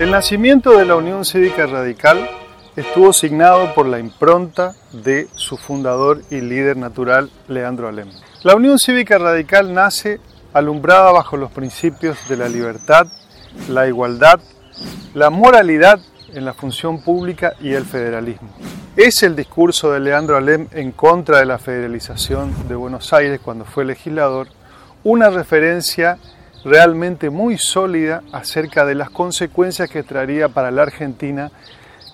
[0.00, 2.26] El nacimiento de la Unión Cívica Radical
[2.74, 8.08] estuvo signado por la impronta de su fundador y líder natural, Leandro Alem.
[8.42, 10.18] La Unión Cívica Radical nace
[10.54, 13.08] alumbrada bajo los principios de la libertad,
[13.68, 14.40] la igualdad,
[15.12, 16.00] la moralidad
[16.32, 18.48] en la función pública y el federalismo.
[18.96, 23.66] Es el discurso de Leandro Alem en contra de la federalización de Buenos Aires cuando
[23.66, 24.48] fue legislador,
[25.04, 26.16] una referencia
[26.64, 31.50] realmente muy sólida acerca de las consecuencias que traería para la Argentina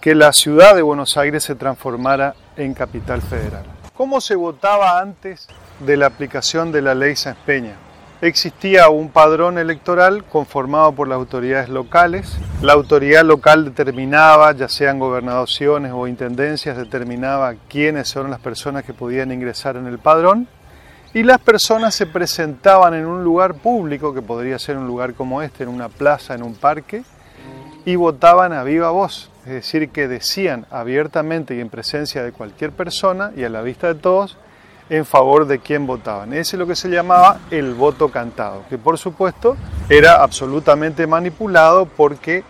[0.00, 3.64] que la ciudad de Buenos Aires se transformara en capital federal.
[3.94, 5.46] ¿Cómo se votaba antes
[5.80, 7.74] de la aplicación de la ley Sáenz Peña?
[8.22, 12.36] Existía un padrón electoral conformado por las autoridades locales.
[12.60, 18.92] La autoridad local determinaba, ya sean gobernaciones o intendencias, determinaba quiénes son las personas que
[18.92, 20.48] podían ingresar en el padrón.
[21.12, 25.42] Y las personas se presentaban en un lugar público, que podría ser un lugar como
[25.42, 27.02] este, en una plaza, en un parque,
[27.84, 32.70] y votaban a viva voz, es decir, que decían abiertamente y en presencia de cualquier
[32.70, 34.36] persona y a la vista de todos
[34.88, 36.32] en favor de quién votaban.
[36.32, 39.56] Ese es lo que se llamaba el voto cantado, que por supuesto
[39.88, 42.44] era absolutamente manipulado porque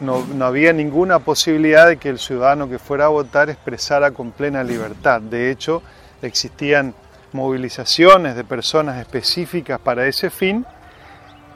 [0.00, 4.30] no, no, había ninguna posibilidad de que el ciudadano que fuera a votar expresara con
[4.30, 5.20] plena libertad.
[5.20, 5.82] De hecho,
[6.22, 6.94] existían
[7.32, 10.66] movilizaciones de personas específicas para ese fin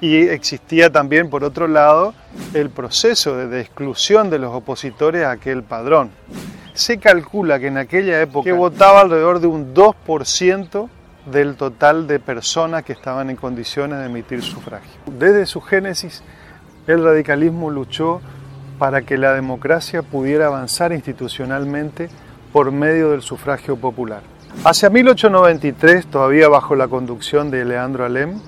[0.00, 2.14] y existía también, por otro lado,
[2.54, 6.10] el proceso de, exclusión de los opositores a aquel padrón.
[6.72, 10.88] Se calcula que en aquella época votaba alrededor de un 2%
[11.30, 14.90] del total de personas que estaban en condiciones de emitir sufragio.
[15.06, 16.22] Desde su génesis,
[16.86, 18.22] el radicalismo luchó
[18.78, 22.08] para que la democracia pudiera avanzar institucionalmente
[22.54, 24.22] por medio del sufragio popular.
[24.62, 28.40] Hacia 1893, todavía bajo la conducción de Leandro Alem,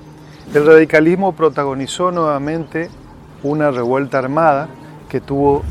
[0.53, 2.91] el radicalismo protagonizó nuevamente
[3.43, 4.69] una revuelta armada
[5.09, 5.63] que tuvo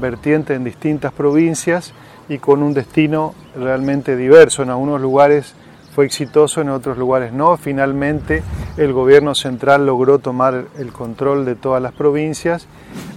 [0.00, 1.92] vertiente en distintas provincias
[2.30, 4.62] y con un destino realmente diverso.
[4.62, 5.54] En algunos lugares
[5.94, 7.58] fue exitoso, en otros lugares no.
[7.58, 8.42] Finalmente
[8.78, 12.66] el gobierno central logró tomar el control de todas las provincias.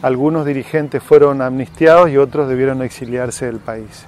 [0.02, 4.06] Algunos dirigentes fueron amnistiados y otros debieron exiliarse del país.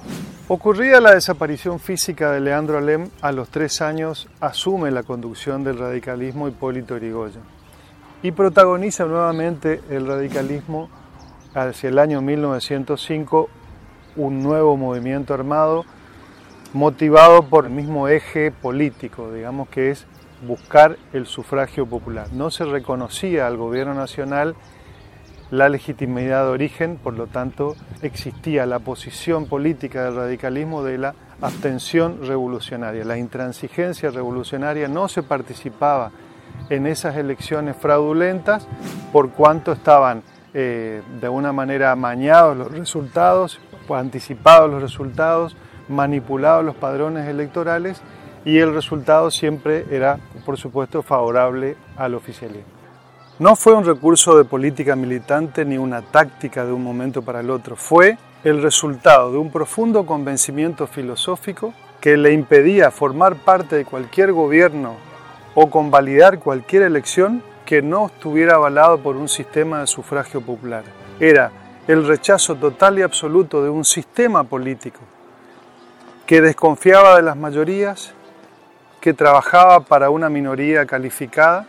[0.48, 5.76] Ocurrida la desaparición física de Leandro Alem, a los tres años asume la conducción del
[5.76, 7.42] radicalismo Hipólito Yrigoyen
[8.22, 10.88] y protagoniza nuevamente el radicalismo
[11.52, 13.48] hacia el año 1905
[14.14, 15.84] un nuevo movimiento armado
[16.72, 20.06] motivado por el mismo eje político, digamos que es
[20.46, 22.32] buscar el sufragio popular.
[22.32, 24.54] No se reconocía al gobierno nacional
[25.50, 31.14] la legitimidad de origen, por lo tanto existía la posición política del radicalismo de la
[31.40, 33.04] abstención revolucionaria.
[33.04, 36.10] La intransigencia revolucionaria no se participaba
[36.68, 38.66] en esas elecciones fraudulentas
[39.12, 40.22] por cuanto estaban
[40.54, 45.56] eh, de una manera amañados los resultados, anticipados los resultados,
[45.88, 48.00] manipulados los padrones electorales
[48.44, 52.75] y el resultado siempre era, por supuesto, favorable al oficialismo.
[53.38, 57.50] No fue un recurso de política militante ni una táctica de un momento para el
[57.50, 63.84] otro, fue el resultado de un profundo convencimiento filosófico que le impedía formar parte de
[63.84, 64.96] cualquier gobierno
[65.54, 70.84] o convalidar cualquier elección que no estuviera avalado por un sistema de sufragio popular.
[71.20, 71.52] Era
[71.86, 75.00] el rechazo total y absoluto de un sistema político
[76.24, 78.14] que desconfiaba de las mayorías,
[78.98, 81.66] que trabajaba para una minoría calificada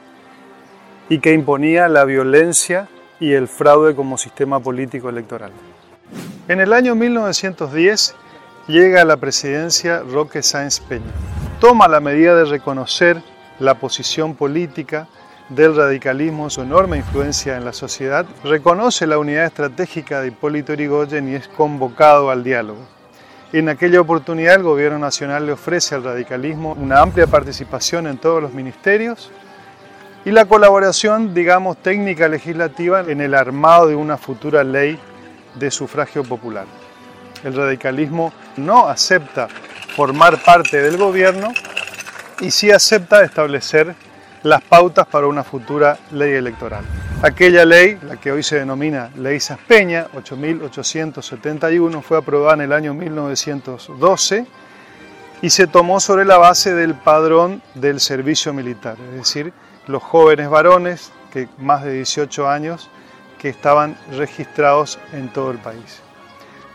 [1.09, 2.87] y que imponía la violencia
[3.19, 5.51] y el fraude como sistema político electoral.
[6.47, 8.15] En el año 1910
[8.67, 11.11] llega a la presidencia Roque Sáenz Peña.
[11.59, 13.21] Toma la medida de reconocer
[13.59, 15.07] la posición política
[15.49, 21.29] del radicalismo, su enorme influencia en la sociedad, reconoce la unidad estratégica de Hipólito Yrigoyen
[21.29, 22.81] y es convocado al diálogo.
[23.53, 28.41] En aquella oportunidad el gobierno nacional le ofrece al radicalismo una amplia participación en todos
[28.41, 29.31] los ministerios
[30.27, 34.99] y la colaboración, digamos, técnica legislativa en el armado de una futura ley
[35.55, 36.65] de sufragio popular.
[37.45, 39.47] El radicalismo no acepta
[39.95, 41.53] formar parte del gobierno
[42.41, 43.95] y sí acepta establecer
[44.43, 46.83] las pautas para una futura ley electoral.
[47.21, 52.93] Aquella ley, la que hoy se denomina Ley Saspeña, 8871, fue aprobada en el año
[52.93, 54.45] 1912
[55.41, 59.53] y se tomó sobre la base del padrón del servicio militar, es decir,
[59.87, 61.11] los jóvenes varones,
[61.57, 62.89] más de 18 años,
[63.39, 66.01] que estaban registrados en todo el país.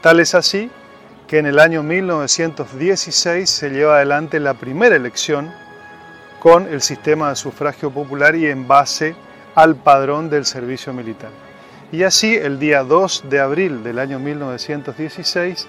[0.01, 0.71] Tal es así
[1.27, 5.53] que en el año 1916 se lleva adelante la primera elección
[6.41, 9.15] con el sistema de sufragio popular y en base
[9.55, 11.31] al padrón del servicio militar.
[11.91, 15.67] Y así, el día 2 de abril del año 1916,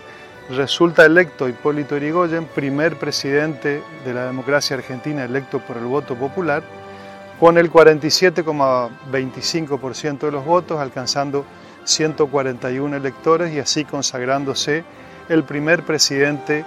[0.50, 6.64] resulta electo Hipólito Yrigoyen, primer presidente de la democracia argentina electo por el voto popular,
[7.44, 11.44] con el 47,25% de los votos, alcanzando
[11.84, 14.86] 141 electores y así consagrándose
[15.28, 16.64] el primer presidente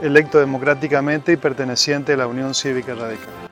[0.00, 3.45] electo democráticamente y perteneciente a la Unión Cívica Radical.